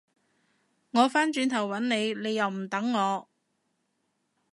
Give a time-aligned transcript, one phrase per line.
[0.93, 3.29] 我返轉頭搵你，你又唔等我